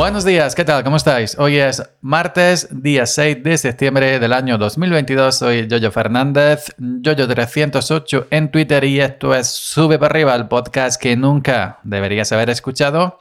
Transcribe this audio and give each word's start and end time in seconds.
Buenos 0.00 0.24
días, 0.24 0.54
¿qué 0.54 0.64
tal? 0.64 0.82
¿Cómo 0.82 0.96
estáis? 0.96 1.38
Hoy 1.38 1.58
es 1.58 1.82
martes, 2.00 2.68
día 2.70 3.04
6 3.04 3.42
de 3.42 3.58
septiembre 3.58 4.18
del 4.18 4.32
año 4.32 4.56
2022. 4.56 5.36
Soy 5.36 5.68
Yoyo 5.68 5.92
Fernández, 5.92 6.74
Yoyo308 6.78 8.28
en 8.30 8.50
Twitter 8.50 8.82
y 8.84 8.98
esto 8.98 9.34
es 9.34 9.48
Sube 9.48 9.98
para 9.98 10.12
arriba, 10.12 10.34
el 10.34 10.48
podcast 10.48 10.98
que 10.98 11.18
nunca 11.18 11.80
deberías 11.82 12.32
haber 12.32 12.48
escuchado. 12.48 13.18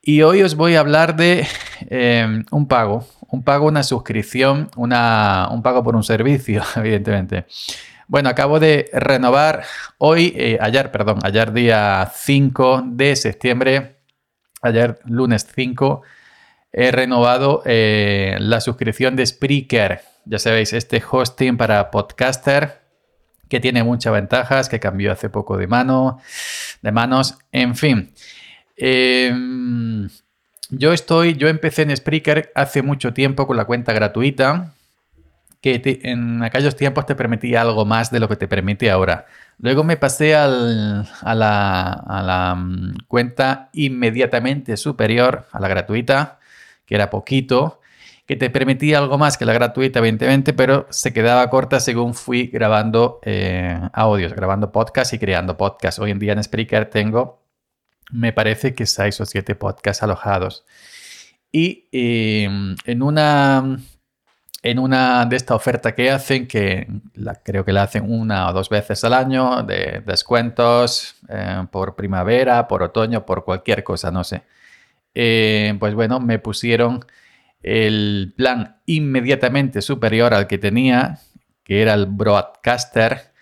Y 0.00 0.22
hoy 0.22 0.44
os 0.44 0.54
voy 0.54 0.76
a 0.76 0.80
hablar 0.80 1.16
de 1.16 1.48
eh, 1.90 2.44
un 2.52 2.68
pago, 2.68 3.04
un 3.26 3.42
pago, 3.42 3.66
una 3.66 3.82
suscripción, 3.82 4.70
una, 4.76 5.48
un 5.50 5.64
pago 5.64 5.82
por 5.82 5.96
un 5.96 6.04
servicio, 6.04 6.62
evidentemente. 6.76 7.46
Bueno, 8.06 8.28
acabo 8.28 8.60
de 8.60 8.88
renovar 8.92 9.64
hoy, 9.98 10.32
eh, 10.36 10.58
ayer, 10.60 10.92
perdón, 10.92 11.18
ayer 11.24 11.52
día 11.52 12.08
5 12.14 12.84
de 12.86 13.16
septiembre 13.16 14.01
ayer 14.62 14.98
lunes 15.04 15.46
5, 15.54 16.02
he 16.72 16.90
renovado 16.90 17.62
eh, 17.66 18.36
la 18.40 18.60
suscripción 18.60 19.16
de 19.16 19.26
Spreaker. 19.26 20.00
Ya 20.24 20.38
sabéis, 20.38 20.72
este 20.72 21.02
hosting 21.08 21.56
para 21.56 21.90
podcaster 21.90 22.80
que 23.52 23.60
tiene 23.60 23.84
muchas 23.84 24.14
ventajas, 24.14 24.70
que 24.70 24.80
cambió 24.80 25.12
hace 25.12 25.28
poco 25.28 25.58
de 25.58 25.66
mano, 25.66 26.18
de 26.80 26.90
manos, 26.90 27.36
en 27.52 27.76
fin. 27.76 28.14
Em, 28.78 30.08
yo 30.70 30.94
estoy, 30.94 31.34
yo 31.34 31.48
empecé 31.48 31.82
en 31.82 31.94
Spreaker 31.94 32.50
hace 32.54 32.80
mucho 32.80 33.12
tiempo 33.12 33.46
con 33.46 33.58
la 33.58 33.66
cuenta 33.66 33.92
gratuita, 33.92 34.72
que 35.60 36.00
en 36.02 36.42
aquellos 36.42 36.76
tiempos 36.76 37.04
te 37.04 37.14
permitía 37.14 37.60
algo 37.60 37.84
más 37.84 38.10
de 38.10 38.20
lo 38.20 38.28
que 38.28 38.36
te 38.36 38.48
permite 38.48 38.90
ahora. 38.90 39.26
Luego 39.62 39.84
me 39.84 39.96
pasé 39.96 40.34
a, 40.34 40.48
la, 40.48 42.54
mm, 42.58 43.06
cuenta 43.06 43.70
inmediatamente 43.72 44.76
superior 44.76 45.46
a 45.52 45.60
la 45.60 45.68
gratuita, 45.68 46.40
que 46.84 46.96
era 46.96 47.10
poquito, 47.10 47.80
que 48.26 48.34
te 48.34 48.50
permitía 48.50 48.98
algo 48.98 49.18
más 49.18 49.38
que 49.38 49.44
la 49.44 49.52
gratuita, 49.52 50.00
evidentemente, 50.00 50.52
pero 50.52 50.88
se 50.90 51.12
quedaba 51.12 51.48
corta 51.48 51.78
según 51.78 52.14
fui 52.14 52.48
grabando 52.48 53.20
eh, 53.22 53.80
audios, 53.92 54.32
grabando 54.32 54.72
podcast 54.72 55.14
y 55.14 55.20
creando 55.20 55.56
podcast. 55.56 56.00
Hoy 56.00 56.10
en 56.10 56.18
día 56.18 56.32
en 56.32 56.42
Spreaker 56.42 56.90
tengo, 56.90 57.44
me 58.10 58.32
parece 58.32 58.74
que 58.74 58.84
seis 58.84 59.20
o 59.20 59.26
siete 59.26 59.54
podcasts 59.54 60.02
alojados. 60.02 60.64
Y 61.52 61.88
em, 61.92 62.74
en 62.84 63.02
una 63.02 63.78
en 64.62 64.78
una 64.78 65.26
de 65.26 65.36
esta 65.36 65.54
oferta 65.54 65.94
que 65.94 66.10
hacen, 66.10 66.46
que 66.46 66.86
creo 67.42 67.64
que 67.64 67.72
la 67.72 67.82
hacen 67.82 68.10
una 68.10 68.48
o 68.48 68.52
dos 68.52 68.68
veces 68.68 69.02
al 69.02 69.12
año, 69.12 69.62
de 69.64 70.02
descuentos 70.06 71.16
eh, 71.28 71.66
por 71.70 71.96
primavera, 71.96 72.68
por 72.68 72.82
otoño, 72.82 73.26
por 73.26 73.44
cualquier 73.44 73.82
cosa, 73.82 74.10
no 74.10 74.22
sé. 74.22 74.42
Eh, 75.14 75.74
pues 75.80 75.94
bueno, 75.94 76.20
me 76.20 76.38
pusieron 76.38 77.04
el 77.62 78.32
plan 78.36 78.76
inmediatamente 78.86 79.82
superior 79.82 80.32
al 80.32 80.46
que 80.46 80.58
tenía, 80.58 81.18
que 81.64 81.82
era 81.82 81.94
el 81.94 82.06
Broadcaster, 82.06 83.32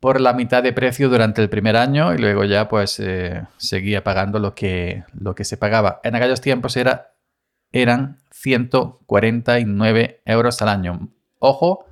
por 0.00 0.20
la 0.20 0.32
mitad 0.32 0.64
de 0.64 0.72
precio 0.72 1.08
durante 1.08 1.40
el 1.42 1.48
primer 1.48 1.76
año 1.76 2.12
y 2.12 2.18
luego 2.18 2.44
ya 2.44 2.68
pues 2.68 2.98
eh, 2.98 3.44
seguía 3.56 4.02
pagando 4.02 4.40
lo 4.40 4.52
que, 4.52 5.04
lo 5.12 5.36
que 5.36 5.44
se 5.44 5.56
pagaba. 5.56 6.00
En 6.02 6.16
aquellos 6.16 6.40
tiempos 6.40 6.76
era 6.76 7.11
eran 7.72 8.18
149 8.30 10.22
euros 10.24 10.62
al 10.62 10.68
año. 10.68 11.08
Ojo, 11.38 11.86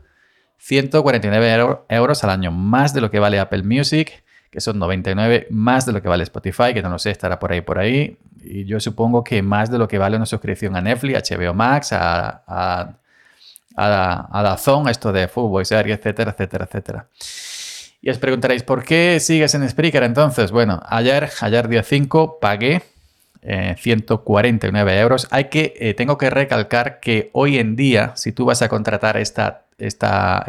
149 0.59 1.85
euros 1.89 2.25
al 2.25 2.31
año, 2.31 2.51
más 2.51 2.93
de 2.93 3.01
lo 3.01 3.11
que 3.11 3.19
vale 3.19 3.39
Apple 3.39 3.63
Music, 3.63 4.25
que 4.51 4.61
son 4.61 4.79
99, 4.79 5.47
más 5.51 5.87
de 5.87 5.93
lo 5.93 6.03
que 6.03 6.09
vale 6.09 6.25
Spotify, 6.25 6.75
que 6.75 6.83
no 6.83 6.91
lo 6.91 6.99
sé, 6.99 7.11
estará 7.11 7.39
por 7.39 7.53
ahí, 7.53 7.61
por 7.61 7.79
ahí. 7.79 8.19
Y 8.43 8.65
yo 8.65 8.81
supongo 8.81 9.23
que 9.23 9.43
más 9.43 9.71
de 9.71 9.79
lo 9.79 9.89
que 9.89 9.99
vale 9.99 10.17
una 10.17 10.27
suscripción 10.27 10.77
a 10.77 10.81
Netflix, 10.81 11.31
HBO 11.31 11.55
Max, 11.55 11.93
a, 11.93 12.43
a, 12.47 12.95
a, 13.77 14.43
Dazón, 14.43 14.89
esto 14.89 15.13
de 15.13 15.29
fútbol, 15.29 15.63
etcétera, 15.63 16.33
etcétera, 16.33 16.65
etcétera. 16.65 17.09
Y 18.03 18.11
os 18.11 18.19
preguntaréis, 18.19 18.63
¿por 18.63 18.83
qué 18.83 19.21
sigues 19.21 19.55
en 19.55 19.69
Spreaker 19.69 20.03
entonces? 20.03 20.51
Bueno, 20.51 20.81
ayer, 20.87 21.31
ayer 21.41 21.69
día 21.69 21.83
5, 21.83 22.39
pagué 22.41 22.83
149 23.43 24.93
eh, 24.93 25.01
euros. 25.01 25.29
Hay 25.31 25.45
que, 25.45 25.75
eh, 25.79 25.95
tengo 25.95 26.19
que 26.19 26.31
recalcar 26.31 27.01
que 27.01 27.31
hoy 27.33 27.59
en 27.59 27.77
día, 27.77 28.13
si 28.17 28.33
tú 28.33 28.45
vas 28.45 28.63
a 28.63 28.69
contratar 28.69 29.17
esta, 29.17 29.65
esta, 29.79 30.45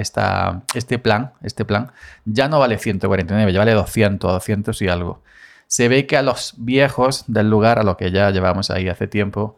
este 0.74 1.00
plan, 1.00 1.31
este 1.41 1.66
plan, 1.66 1.91
ya 2.25 2.47
no 2.47 2.59
vale 2.59 2.78
149, 2.78 3.53
ya 3.53 3.59
vale 3.59 3.74
200, 3.74 4.31
200 4.31 4.81
y 4.81 4.88
algo. 4.88 5.24
Se 5.68 5.88
ve 5.88 6.06
que 6.06 6.18
a 6.18 6.22
los 6.22 6.56
viejos 6.57 7.24
del 7.28 7.50
lugar, 7.50 7.79
a 7.79 7.84
lo 7.84 7.96
que 7.96 8.12
ya 8.12 8.29
llevamos 8.31 8.69
ahí 8.72 8.90
hace 8.90 9.08
tiempo, 9.08 9.58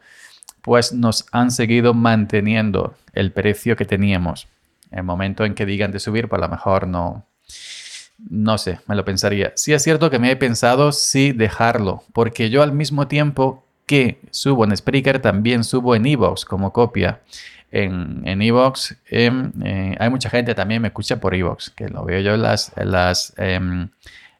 pues 0.61 0.93
nos 0.93 1.25
han 1.31 1.51
seguido 1.51 1.93
manteniendo 1.93 2.95
el 3.13 3.31
precio 3.31 3.75
que 3.75 3.85
teníamos. 3.85 4.47
En 4.91 4.99
el 4.99 5.05
momento 5.05 5.43
en 5.43 5.55
que 5.55 5.65
digan 5.65 5.91
de 5.91 5.99
subir, 5.99 6.29
pues 6.29 6.39
a 6.41 6.45
lo 6.45 6.51
mejor 6.51 6.87
no, 6.87 7.25
no 8.17 8.57
sé, 8.57 8.79
me 8.87 8.95
lo 8.95 9.05
pensaría. 9.05 9.53
Sí 9.55 9.73
es 9.73 9.83
cierto 9.83 10.09
que 10.09 10.19
me 10.19 10.31
he 10.31 10.35
pensado 10.35 10.91
si 10.91 11.31
dejarlo, 11.31 12.03
porque 12.13 12.49
yo 12.49 12.63
al 12.63 12.71
mismo 12.71 13.07
tiempo 13.07 13.63
que 13.85 14.19
subo 14.31 14.63
en 14.63 14.75
Spreaker, 14.75 15.19
también 15.19 15.63
subo 15.63 15.95
en 15.95 16.05
Evox 16.05 16.45
como 16.45 16.71
copia. 16.71 17.21
En 17.71 18.41
Evox 18.41 18.95
en, 19.07 19.51
eh, 19.65 19.95
hay 19.99 20.09
mucha 20.11 20.29
gente 20.29 20.53
también 20.53 20.81
me 20.81 20.89
escucha 20.89 21.19
por 21.19 21.33
Evox, 21.33 21.71
que 21.71 21.89
lo 21.89 22.05
veo 22.05 22.21
yo 22.21 22.35
en 22.35 22.43
las, 22.43 22.71
las, 22.75 23.33
em, 23.37 23.89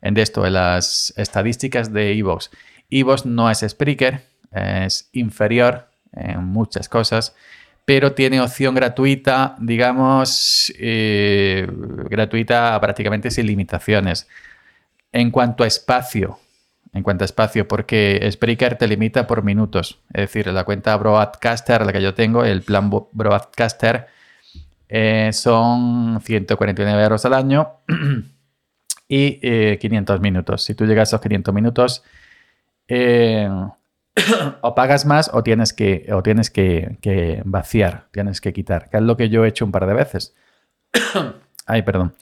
en 0.01 0.17
esto, 0.17 0.45
en 0.45 0.53
las 0.53 1.13
estadísticas 1.17 1.91
de 1.91 2.13
Evox. 2.13 2.51
Evox 2.91 3.25
no 3.25 3.49
es 3.49 3.65
Spreaker, 3.67 4.21
es 4.51 5.09
inferior 5.13 5.87
en 6.11 6.43
muchas 6.43 6.87
cosas 6.87 7.35
pero 7.85 8.13
tiene 8.13 8.39
opción 8.39 8.75
gratuita, 8.75 9.55
digamos, 9.59 10.73
eh, 10.79 11.67
gratuita 12.09 12.79
prácticamente 12.79 13.29
sin 13.29 13.47
limitaciones. 13.47 14.27
En 15.11 15.31
cuanto 15.31 15.63
a 15.63 15.67
espacio, 15.67 16.39
en 16.93 17.03
cuanto 17.03 17.23
a 17.23 17.25
espacio, 17.25 17.67
porque 17.67 18.27
Spreaker 18.31 18.77
te 18.77 18.87
limita 18.87 19.27
por 19.27 19.43
minutos. 19.43 19.99
Es 20.13 20.21
decir, 20.21 20.47
la 20.47 20.63
cuenta 20.63 20.95
Broadcaster, 20.95 21.85
la 21.85 21.91
que 21.91 22.01
yo 22.01 22.13
tengo, 22.13 22.45
el 22.45 22.61
plan 22.61 22.89
Broadcaster, 23.11 24.07
eh, 24.87 25.31
son 25.33 26.21
149 26.21 27.03
euros 27.03 27.25
al 27.25 27.33
año 27.33 27.79
y 29.07 29.77
500 29.77 30.15
eh, 30.15 30.19
minutos. 30.21 30.63
Si 30.63 30.73
tú 30.73 30.85
llegas 30.85 31.09
a 31.09 31.17
esos 31.17 31.21
500 31.21 31.53
minutos, 31.53 32.03
o 34.61 34.75
pagas 34.75 35.05
más 35.05 35.31
o 35.33 35.43
tienes, 35.43 35.73
que, 35.73 36.07
o 36.13 36.21
tienes 36.23 36.49
que, 36.49 37.41
vaciar, 37.45 38.07
tienes 38.11 38.41
que 38.41 38.53
quitar, 38.53 38.89
que 38.89 38.97
es 38.97 39.03
lo 39.03 39.17
que 39.17 39.29
yo 39.29 39.45
he 39.45 39.49
hecho 39.49 39.65
un 39.65 39.71
par 39.71 39.87
de 39.87 39.93
veces. 39.93 40.35
Ay, 41.65 41.81
perdón. 41.81 42.13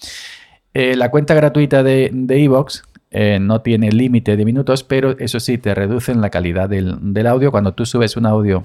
Eh, 0.74 0.96
la 0.96 1.12
cuenta 1.12 1.34
gratuita 1.34 1.84
de 1.84 2.12
Evox 2.29 2.84
eh, 3.13 3.40
no 3.41 3.62
tiene 3.62 3.91
límite 3.91 4.38
de 4.38 4.46
minutos, 4.46 4.84
pero 4.84 5.18
eso 5.19 5.41
sí, 5.41 5.57
te 5.57 5.75
reducen 5.75 6.22
la 6.22 6.29
calidad 6.29 6.69
del, 6.69 7.28
audio. 7.28 7.52
Cuando 7.52 7.74
tú 7.74 7.85
subes 7.85 8.16
un 8.16 8.25
audio 8.25 8.63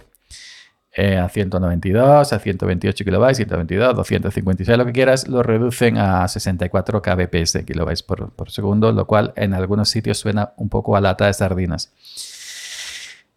eh, 0.92 1.16
a 1.16 1.28
192, 1.28 2.32
a 2.32 2.38
128 2.38 3.04
kilobytes, 3.04 3.38
122, 3.38 3.96
256, 3.96 4.78
lo 4.78 4.86
que 4.86 4.92
quieras, 4.92 5.26
lo 5.26 5.42
reducen 5.42 5.98
a 5.98 6.28
64 6.28 7.02
kbps, 7.02 7.64
kilobytes 7.66 8.04
por, 8.04 8.30
por 8.30 8.52
segundo, 8.52 8.92
lo 8.92 9.04
cual 9.08 9.32
en 9.34 9.52
algunos 9.52 9.88
sitios 9.88 10.18
suena 10.18 10.52
un 10.56 10.68
poco 10.68 10.96
a 10.96 11.00
lata 11.00 11.26
de 11.26 11.34
sardinas. 11.34 11.92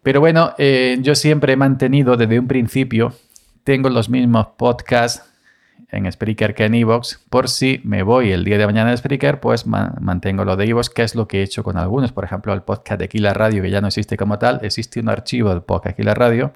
Pero 0.09 0.21
bueno, 0.21 0.55
eh, 0.57 0.97
yo 1.01 1.13
siempre 1.13 1.53
he 1.53 1.55
mantenido 1.55 2.17
desde 2.17 2.39
un 2.39 2.47
principio, 2.47 3.13
tengo 3.63 3.89
los 3.89 4.09
mismos 4.09 4.47
podcasts 4.57 5.31
en 5.89 6.11
Spreaker 6.11 6.55
que 6.55 6.65
en 6.65 6.73
Evox. 6.73 7.23
Por 7.29 7.47
si 7.47 7.79
me 7.83 8.01
voy 8.01 8.31
el 8.31 8.43
día 8.43 8.57
de 8.57 8.65
mañana 8.65 8.89
de 8.89 8.97
Spreaker, 8.97 9.39
pues 9.39 9.67
mantengo 9.67 10.45
lo 10.45 10.55
de 10.55 10.65
Evox, 10.65 10.89
que 10.89 11.03
es 11.03 11.13
lo 11.13 11.27
que 11.27 11.41
he 11.41 11.43
hecho 11.43 11.61
con 11.61 11.77
algunos. 11.77 12.11
Por 12.11 12.23
ejemplo, 12.23 12.53
el 12.53 12.63
podcast 12.63 12.99
de 12.99 13.07
Kila 13.07 13.35
Radio, 13.35 13.61
que 13.61 13.69
ya 13.69 13.81
no 13.81 13.87
existe 13.87 14.17
como 14.17 14.39
tal, 14.39 14.61
existe 14.63 14.99
un 14.99 15.09
archivo 15.09 15.51
del 15.51 15.61
podcast 15.61 15.95
Kila 15.95 16.15
Radio. 16.15 16.53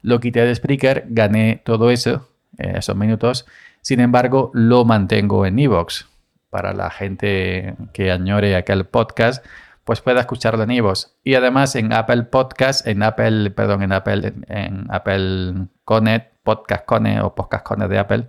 Lo 0.00 0.18
quité 0.18 0.46
de 0.46 0.54
Spreaker, 0.54 1.08
gané 1.10 1.60
todo 1.66 1.90
eso, 1.90 2.26
eh, 2.56 2.72
esos 2.76 2.96
minutos. 2.96 3.44
Sin 3.82 4.00
embargo, 4.00 4.50
lo 4.54 4.86
mantengo 4.86 5.44
en 5.44 5.58
Evox. 5.58 6.06
Para 6.48 6.72
la 6.72 6.88
gente 6.88 7.74
que 7.92 8.10
añore 8.10 8.56
aquel 8.56 8.86
podcast, 8.86 9.44
pues 9.88 10.02
pueda 10.02 10.20
escucharlo 10.20 10.62
en 10.64 10.70
iVoox. 10.70 11.06
Y 11.24 11.34
además 11.34 11.74
en 11.74 11.94
Apple 11.94 12.24
Podcast, 12.24 12.86
en 12.86 13.02
Apple, 13.02 13.48
perdón, 13.52 13.82
en 13.82 13.92
Apple, 13.92 14.34
en 14.46 14.86
Apple 14.90 15.68
Connect, 15.86 16.30
Podcast 16.42 16.84
Connect 16.84 17.22
o 17.22 17.34
Podcast 17.34 17.64
Connect 17.64 17.90
de 17.90 17.98
Apple, 17.98 18.28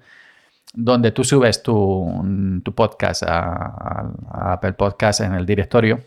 donde 0.73 1.11
tú 1.11 1.25
subes 1.25 1.61
tu, 1.61 2.63
podcast 2.73 3.23
a, 3.23 4.09
Apple 4.53 4.71
Podcast 4.71 5.19
en 5.19 5.33
el 5.33 5.45
directorio, 5.45 5.99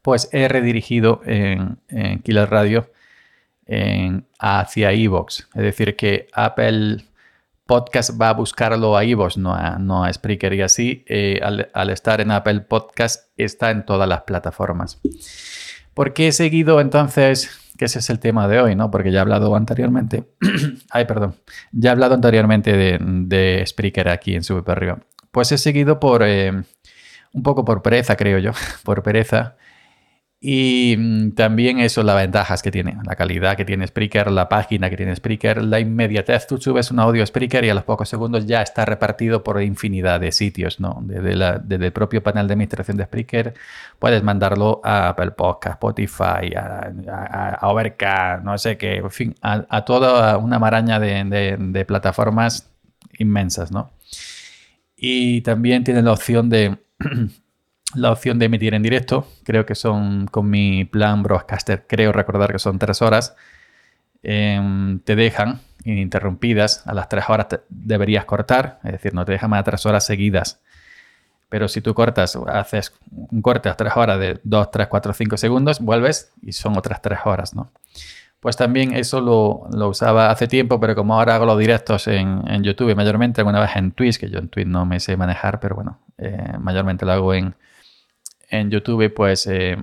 pues 0.00 0.30
he 0.32 0.48
redirigido 0.48 1.20
en, 1.26 1.76
Killer 2.22 2.48
Radio 2.48 2.90
hacia 4.38 4.92
Evox. 4.92 5.50
Es 5.54 5.62
decir, 5.64 5.96
que 5.96 6.28
Apple 6.32 7.04
Podcast 7.66 8.20
va 8.20 8.30
a 8.30 8.34
buscarlo 8.34 8.96
a 8.96 9.04
Evox, 9.04 9.36
no 9.36 9.54
a, 9.54 9.78
no 9.78 10.04
a 10.04 10.12
Spreaker. 10.12 10.52
Y 10.54 10.62
así, 10.62 11.04
eh, 11.08 11.40
al, 11.42 11.90
estar 11.90 12.20
en 12.20 12.30
Apple 12.30 12.60
Podcast, 12.60 13.30
está 13.36 13.70
en 13.70 13.84
todas 13.84 14.08
las 14.08 14.22
plataformas. 14.22 15.00
¿Por 15.94 16.12
qué 16.12 16.28
he 16.28 16.32
seguido 16.32 16.80
entonces? 16.80 17.50
Que 17.78 17.86
ese 17.86 18.00
es 18.00 18.10
el 18.10 18.18
tema 18.18 18.48
de 18.48 18.60
hoy, 18.60 18.74
¿no? 18.74 18.90
Porque 18.90 19.12
ya 19.12 19.18
he 19.18 19.22
hablado 19.22 19.54
anteriormente. 19.54 20.24
Ay, 20.90 21.04
perdón. 21.04 21.36
Ya 21.72 21.90
he 21.90 21.92
hablado 21.92 22.14
anteriormente 22.14 22.76
de, 22.76 23.64
Spreaker 23.66 24.08
aquí 24.08 24.34
en 24.34 24.42
Sube 24.42 24.62
Arriba. 24.70 24.98
Pues 25.30 25.52
he 25.52 25.58
seguido 25.58 26.00
por. 26.00 26.22
Eh, 26.24 26.50
un 27.34 27.42
poco 27.42 27.64
por 27.64 27.82
pereza, 27.82 28.16
creo 28.16 28.38
yo. 28.38 28.52
por 28.84 29.02
pereza. 29.02 29.56
Y 30.44 30.96
mm, 30.98 31.30
también 31.34 31.78
eso, 31.78 32.02
las 32.02 32.16
ventajas 32.16 32.64
que 32.64 32.72
tiene, 32.72 32.98
la 33.06 33.14
calidad 33.14 33.56
que 33.56 33.64
tiene 33.64 33.86
Spreaker, 33.86 34.28
la 34.32 34.48
página 34.48 34.90
que 34.90 34.96
tiene 34.96 35.14
Spreaker, 35.14 35.62
la 35.62 35.78
inmediatez. 35.78 36.48
Tú 36.48 36.58
subes 36.58 36.90
un 36.90 36.98
audio 36.98 37.24
Spreaker 37.24 37.64
y 37.64 37.70
a 37.70 37.74
los 37.74 37.84
pocos 37.84 38.08
segundos 38.08 38.44
ya 38.44 38.60
está 38.60 38.84
repartido 38.84 39.44
por 39.44 39.62
infinidad 39.62 40.18
de 40.18 40.32
sitios, 40.32 40.80
¿no? 40.80 40.98
Desde, 41.04 41.86
el 41.86 41.92
propio 41.92 42.24
panel 42.24 42.48
de 42.48 42.54
administración 42.54 42.96
de 42.96 43.04
Spreaker 43.04 43.54
puedes 44.00 44.24
mandarlo 44.24 44.80
a 44.82 45.10
Apple 45.10 45.30
Podcast, 45.30 45.74
Spotify, 45.74 46.52
a, 46.56 47.58
Overcast, 47.62 48.42
no 48.42 48.58
sé 48.58 48.76
qué, 48.76 48.96
en 48.96 49.10
fin, 49.12 49.34
a, 49.42 49.84
toda 49.84 50.38
una 50.38 50.58
maraña 50.58 50.98
de, 50.98 51.56
de 51.56 51.84
plataformas 51.84 52.68
inmensas, 53.16 53.70
¿no? 53.70 53.92
Y 54.96 55.42
también 55.42 55.84
tiene 55.84 56.02
la 56.02 56.10
opción 56.10 56.48
de 56.48 56.78
la 57.94 58.10
opción 58.12 58.38
de 58.38 58.46
emitir 58.46 58.74
en 58.74 58.82
directo. 58.82 59.26
Creo 59.44 59.66
que 59.66 59.74
son 59.74 60.26
con 60.26 60.48
mi 60.50 60.84
plan 60.84 61.22
broadcaster, 61.22 61.86
creo 61.86 62.12
recordar 62.12 62.52
que 62.52 62.58
son 62.58 62.78
tres 62.78 63.02
horas. 63.02 63.34
Em, 64.22 65.00
te 65.00 65.16
dejan 65.16 65.60
ininterrumpidas. 65.84 66.86
A 66.86 66.94
las 66.94 67.08
tres 67.08 67.24
horas 67.28 67.46
deberías 67.68 68.24
cortar, 68.24 68.78
es 68.84 68.92
decir, 68.92 69.14
no 69.14 69.24
te 69.24 69.32
dejan 69.32 69.50
más 69.50 69.60
de 69.60 69.70
tres 69.70 69.86
horas 69.86 70.04
seguidas. 70.04 70.60
Pero 71.48 71.68
si 71.68 71.82
tú 71.82 71.92
cortas, 71.92 72.38
haces 72.48 72.94
un 73.30 73.42
corte 73.42 73.68
a 73.68 73.74
tres 73.74 73.92
horas 73.94 74.18
de 74.18 74.40
2, 74.42 74.70
3, 74.70 74.86
4, 74.86 75.12
5 75.12 75.36
segundos, 75.36 75.80
vuelves 75.80 76.32
y 76.40 76.52
son 76.52 76.78
otras 76.78 77.02
tres 77.02 77.18
horas, 77.26 77.54
¿no? 77.54 77.70
Pues 78.40 78.56
también 78.56 78.94
eso 78.94 79.20
lo, 79.20 79.68
usaba 79.86 80.30
hace 80.30 80.48
tiempo, 80.48 80.80
pero 80.80 80.94
como 80.94 81.14
ahora 81.14 81.34
hago 81.34 81.44
los 81.44 81.58
directos 81.58 82.08
en, 82.08 82.42
en, 82.48 82.64
YouTube, 82.64 82.96
mayormente 82.96 83.42
alguna 83.42 83.60
vez 83.60 83.76
en 83.76 83.92
Twitch, 83.92 84.18
que 84.18 84.30
yo 84.30 84.38
en 84.38 84.48
Twitch 84.48 84.66
no 84.66 84.86
me 84.86 84.98
sé 84.98 85.16
manejar, 85.16 85.60
pero 85.60 85.76
bueno, 85.76 85.98
eh, 86.16 86.54
mayormente 86.58 87.04
lo 87.04 87.12
hago 87.12 87.34
en, 87.34 87.54
en 88.52 88.70
YouTube, 88.70 89.12
pues 89.12 89.46
eh, 89.48 89.76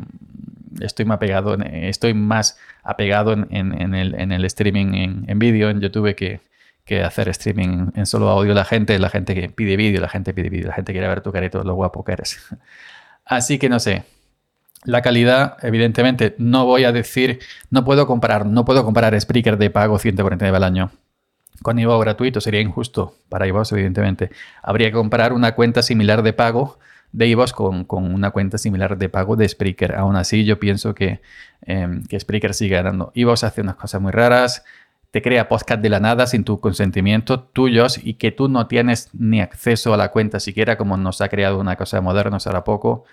estoy 0.80 1.06
más 1.06 1.16
apegado, 1.18 1.58
estoy 1.62 2.14
más 2.14 2.58
apegado 2.84 3.34
en, 3.34 3.94
el, 3.94 4.46
streaming 4.46 5.26
en, 5.28 5.40
vídeo 5.40 5.70
en 5.70 5.82
YouTube 5.82 6.16
que, 6.16 6.40
que 6.86 7.04
hacer 7.04 7.28
streaming 7.30 7.88
en 7.96 8.06
solo 8.06 8.30
audio. 8.30 8.54
La 8.54 8.64
gente, 8.64 8.98
la 9.00 9.10
gente 9.10 9.36
que 9.36 9.50
pide 9.50 9.76
vídeo, 9.76 10.00
la 10.00 10.10
gente 10.10 10.34
pide 10.34 10.50
vídeo, 10.50 10.68
la 10.68 10.76
gente 10.76 10.94
quiere 10.94 11.08
ver 11.08 11.22
tu 11.22 11.32
carito, 11.32 11.64
lo 11.64 11.74
guapo 11.74 12.06
que 12.06 12.14
eres. 12.14 12.40
Así 13.26 13.60
que 13.60 13.68
no 13.68 13.80
sé. 13.80 14.04
La 14.86 15.02
calidad, 15.02 15.58
evidentemente, 15.62 16.36
no 16.38 16.66
voy 16.66 16.86
a 16.86 16.94
decir, 16.94 17.40
no 17.70 17.84
puedo 17.84 18.08
comparar, 18.08 18.46
no 18.46 18.64
puedo 18.64 18.86
comparar 18.86 19.20
Spreaker 19.20 19.58
de 19.58 19.70
pago 19.70 20.00
149 20.00 20.56
al 20.56 20.64
año 20.64 20.92
con 21.62 21.78
IVA 21.78 22.00
gratuito, 22.00 22.42
sería 22.42 22.62
injusto 22.62 23.16
para 23.28 23.48
iVoox, 23.48 23.72
evidentemente. 23.74 24.32
Habría 24.64 24.88
que 24.88 24.94
comprar 24.94 25.34
una 25.34 25.56
cuenta 25.56 25.82
similar 25.82 26.24
de 26.24 26.34
pago 26.34 26.80
de 27.12 27.28
iVoox 27.28 27.54
con, 27.54 27.86
una 27.90 28.32
cuenta 28.32 28.58
similar 28.58 28.98
de 28.98 29.10
pago 29.10 29.36
de 29.36 29.48
Spreaker. 29.48 29.96
Aún 29.96 30.16
así, 30.16 30.46
yo 30.46 30.60
pienso 30.60 30.94
que, 30.94 31.22
eh, 31.66 32.02
que 32.08 32.20
Spreaker 32.20 32.54
sigue 32.54 32.76
ganando. 32.76 33.12
iVoox 33.16 33.44
hace 33.44 33.62
unas 33.62 33.76
cosas 33.76 34.02
muy 34.02 34.12
raras, 34.12 34.64
te 35.12 35.22
crea 35.22 35.50
podcast 35.50 35.82
de 35.82 35.90
la 35.90 36.00
nada 36.00 36.28
sin 36.28 36.44
tu 36.44 36.60
consentimiento 36.60 37.40
tuyos 37.40 38.00
y 38.04 38.16
que 38.16 38.32
tú 38.32 38.48
no 38.48 38.68
tienes 38.68 39.10
ni 39.14 39.42
acceso 39.42 39.94
a 39.94 39.98
la 39.98 40.10
cuenta 40.10 40.40
siquiera, 40.40 40.78
como 40.78 40.98
nos 40.98 41.22
ha 41.22 41.30
creado 41.30 41.60
una 41.60 41.76
cosa 41.76 42.00
moderna 42.00 42.38
hace 42.38 42.52
poco, 42.62 43.06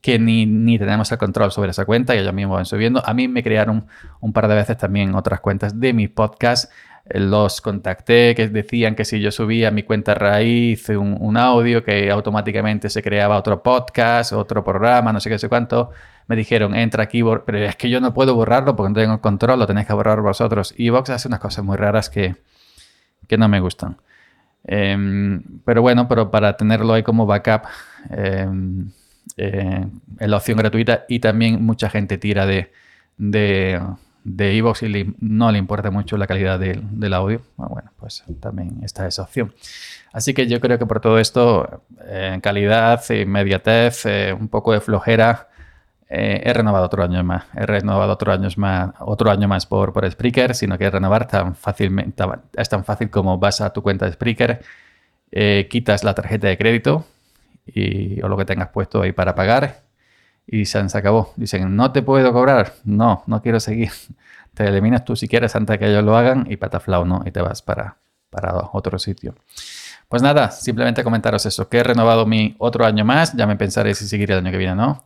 que 0.00 0.18
ni, 0.18 0.46
ni, 0.46 0.78
tenemos 0.78 1.10
el 1.10 1.18
control 1.18 1.50
sobre 1.50 1.72
esa 1.72 1.84
cuenta, 1.84 2.14
y 2.14 2.18
ellos 2.18 2.32
mismos 2.32 2.56
van 2.56 2.66
subiendo. 2.66 3.02
A 3.04 3.14
mí 3.14 3.26
me 3.26 3.42
crearon 3.42 3.86
un 4.20 4.32
par 4.32 4.46
de 4.46 4.54
veces 4.54 4.78
también 4.78 5.14
otras 5.14 5.40
cuentas 5.40 5.78
de 5.80 5.92
mi 5.92 6.06
podcast 6.06 6.72
los 7.06 7.60
contacté, 7.60 8.34
que 8.34 8.48
decían 8.48 8.94
que 8.94 9.04
si 9.04 9.20
yo 9.20 9.30
subía 9.30 9.70
mi 9.70 9.82
cuenta 9.82 10.14
raíz 10.14 10.88
un, 10.90 11.36
audio, 11.36 11.82
que 11.82 12.10
automáticamente 12.10 12.88
se 12.90 13.02
creaba 13.02 13.36
otro 13.36 13.62
podcast, 13.62 14.32
otro 14.32 14.62
programa, 14.62 15.12
no 15.12 15.20
sé 15.20 15.30
qué 15.30 15.38
sé 15.38 15.48
cuánto. 15.48 15.90
Me 16.28 16.36
dijeron, 16.36 16.74
entra 16.74 17.02
aquí, 17.02 17.22
pero 17.44 17.58
es 17.58 17.76
que 17.76 17.90
yo 17.90 18.00
no 18.00 18.14
puedo 18.14 18.34
borrarlo 18.34 18.76
porque 18.76 18.90
no 18.90 18.94
tengo 18.94 19.14
el 19.14 19.20
control, 19.20 19.58
lo 19.58 19.66
tenéis 19.66 19.86
que 19.86 19.92
borrar 19.92 20.20
vosotros. 20.20 20.74
Y 20.76 20.90
Vox 20.90 21.10
hace 21.10 21.26
unas 21.28 21.40
cosas 21.40 21.64
muy 21.64 21.76
raras 21.76 22.08
que, 22.08 22.36
que 23.26 23.36
no 23.36 23.48
me 23.48 23.60
gustan. 23.60 23.96
Em, 24.64 25.42
pero 25.64 25.82
bueno, 25.82 26.06
pero 26.06 26.30
para 26.30 26.56
tenerlo 26.56 26.92
ahí 26.92 27.02
como 27.02 27.26
backup, 27.26 27.62
em, 28.10 28.90
eh, 29.36 29.86
es 30.18 30.28
la 30.28 30.36
opción 30.36 30.58
gratuita 30.58 31.04
y 31.08 31.18
también 31.18 31.64
mucha 31.64 31.90
gente 31.90 32.18
tira 32.18 32.46
de 32.46 32.70
Evox 34.24 34.82
y 34.82 35.14
no 35.20 35.50
le 35.50 35.58
importa 35.58 35.90
mucho 35.90 36.16
la 36.16 36.26
calidad 36.26 36.58
del, 36.58 37.14
audio, 37.14 37.40
ah, 37.58 37.66
bueno, 37.68 37.90
pues 37.98 38.22
también 38.40 38.80
está 38.82 39.06
esa 39.06 39.22
opción. 39.22 39.52
Así 40.12 40.34
que 40.34 40.46
yo 40.46 40.60
creo 40.60 40.78
que 40.78 40.86
por 40.86 41.00
todo 41.00 41.18
esto, 41.18 41.82
en 42.06 42.34
eh, 42.34 42.40
calidad, 42.42 43.02
inmediatez, 43.10 44.06
eh, 44.06 44.32
un 44.38 44.48
poco 44.48 44.72
de 44.72 44.80
flojera, 44.80 45.48
eh, 46.08 46.42
he 46.44 46.52
renovado 46.52 46.86
otro 46.86 47.02
año 47.04 47.22
más. 47.22 47.44
He 47.54 47.64
renovado 47.64 48.12
otro 48.12 48.32
año 48.32 48.48
más, 48.56 48.90
otro 49.00 49.30
año 49.30 49.48
más 49.48 49.66
por, 49.66 49.92
por 49.92 50.10
Spreaker, 50.10 50.54
sino 50.54 50.76
que 50.76 50.90
renovar 50.90 51.26
tan 51.28 51.54
fácilmente, 51.54 52.24
es 52.56 52.68
tan 52.68 52.84
fácil 52.84 53.10
como 53.10 53.38
vas 53.38 53.60
a 53.60 53.72
tu 53.72 53.82
cuenta 53.82 54.06
de 54.06 54.12
Spreaker, 54.12 54.62
quitas 55.68 56.02
la 56.02 56.14
tarjeta 56.14 56.48
de 56.48 56.58
crédito 56.58 57.06
y, 57.66 58.20
o 58.22 58.28
lo 58.28 58.36
que 58.36 58.44
tengas 58.44 58.70
puesto 58.70 59.02
ahí 59.02 59.12
para 59.12 59.34
pagar 59.34 59.89
y 60.46 60.64
se, 60.64 60.78
acabó. 60.78 61.32
Dicen, 61.36 61.76
no 61.76 61.92
te 61.92 62.02
puedo 62.02 62.32
cobrar. 62.32 62.74
No, 62.84 63.22
no 63.26 63.40
quiero 63.42 63.60
seguir. 63.60 63.90
Te 64.54 64.66
eliminas 64.66 65.04
tú 65.04 65.14
si 65.14 65.28
quieres 65.28 65.54
antes 65.54 65.78
que 65.78 65.88
ellos 65.88 66.02
lo 66.02 66.16
hagan 66.16 66.46
y 66.50 66.56
pataflau, 66.56 67.04
¿no? 67.04 67.22
Y 67.24 67.30
te 67.30 67.40
vas 67.40 67.62
para, 67.62 67.96
para 68.30 68.52
otro 68.72 68.98
sitio. 68.98 69.36
Pues 70.08 70.22
nada, 70.22 70.50
simplemente 70.50 71.04
comentaros 71.04 71.46
eso, 71.46 71.68
que 71.68 71.78
he 71.78 71.84
renovado 71.84 72.26
mi 72.26 72.56
otro 72.58 72.84
año 72.84 73.04
más, 73.04 73.32
ya 73.34 73.46
me 73.46 73.54
pensaré 73.54 73.94
si 73.94 74.08
seguir 74.08 74.32
el 74.32 74.38
año 74.38 74.50
que 74.50 74.56
viene 74.56 74.74
no. 74.74 75.04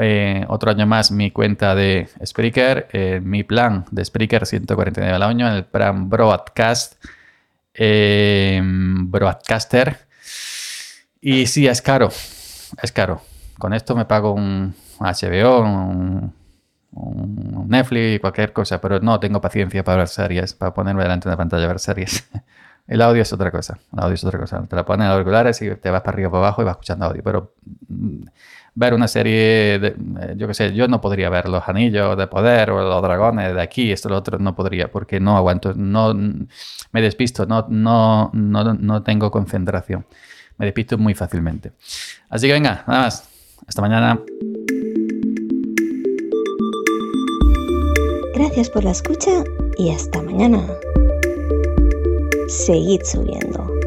Eh, 0.00 0.44
otro 0.48 0.70
año 0.70 0.86
más 0.86 1.10
mi 1.10 1.32
cuenta 1.32 1.74
de 1.74 2.08
Spreaker, 2.24 2.88
eh, 2.92 3.20
mi 3.20 3.42
plan 3.42 3.84
de 3.90 4.04
Spreaker 4.04 4.46
149 4.46 5.12
al 5.12 5.22
año, 5.24 5.52
el 5.52 5.64
plan 5.64 6.08
Broadcast, 6.08 7.02
eh, 7.74 8.62
Broadcaster. 8.62 10.06
Y 11.20 11.46
sí, 11.46 11.66
es 11.66 11.82
caro, 11.82 12.10
es 12.80 12.92
caro 12.92 13.20
con 13.58 13.74
esto 13.74 13.94
me 13.96 14.04
pago 14.04 14.32
un 14.32 14.74
HBO, 15.00 15.60
un, 15.60 16.32
Netflix, 17.68 18.20
cualquier 18.20 18.52
cosa, 18.52 18.80
pero 18.80 18.98
no 19.00 19.20
tengo 19.20 19.40
paciencia 19.40 19.84
para 19.84 19.98
ver 19.98 20.08
series, 20.08 20.54
para 20.54 20.72
ponerme 20.72 21.02
delante 21.02 21.28
de 21.28 21.34
la 21.34 21.36
pantalla 21.36 21.64
a 21.64 21.68
ver 21.68 21.78
series. 21.78 22.28
El 22.88 23.02
audio 23.02 23.20
es 23.20 23.30
otra 23.34 23.50
cosa, 23.50 23.78
el 23.92 24.00
audio 24.00 24.14
es 24.14 24.24
otra 24.24 24.38
cosa. 24.38 24.64
Te 24.66 24.74
la 24.74 24.86
pones 24.86 25.04
en 25.04 25.12
auriculares 25.12 25.60
y 25.60 25.68
te 25.76 25.90
vas 25.90 26.00
para 26.00 26.14
arriba 26.14 26.28
o 26.28 26.32
para 26.32 26.46
abajo 26.46 26.62
y 26.62 26.64
vas 26.64 26.72
escuchando 26.72 27.04
audio, 27.04 27.22
pero 27.22 27.52
mm, 27.86 28.22
ver 28.74 28.94
una 28.94 29.06
serie, 29.06 29.78
de, 29.78 29.88
eh, 29.88 30.34
yo 30.38 30.48
qué 30.48 30.54
sé, 30.54 30.72
yo 30.72 30.88
no 30.88 30.98
podría 30.98 31.28
ver 31.28 31.50
Los 31.50 31.68
Anillos 31.68 32.16
de 32.16 32.26
Poder 32.28 32.70
o 32.70 32.80
Los 32.80 33.02
Dragones 33.02 33.54
de 33.54 33.60
aquí, 33.60 33.92
esto, 33.92 34.08
lo 34.08 34.16
otro, 34.16 34.38
no 34.38 34.54
podría, 34.54 34.90
porque 34.90 35.20
no 35.20 35.36
aguanto, 35.36 35.74
no 35.74 36.14
me 36.14 37.02
despisto, 37.02 37.44
no, 37.44 37.66
no, 37.68 38.30
no, 38.32 38.72
no 38.72 39.02
tengo 39.02 39.30
concentración. 39.30 40.06
Me 40.56 40.64
despisto 40.64 40.96
muy 40.96 41.14
fácilmente. 41.14 41.72
Así 42.30 42.46
que 42.46 42.54
venga, 42.54 42.84
nada 42.86 43.02
más. 43.02 43.37
Hasta 43.66 43.82
mañana. 43.82 44.22
Gracias 48.34 48.70
por 48.70 48.84
la 48.84 48.92
escucha 48.92 49.44
y 49.76 49.90
hasta 49.90 50.22
mañana. 50.22 50.62
Seguid 52.48 53.02
subiendo. 53.04 53.77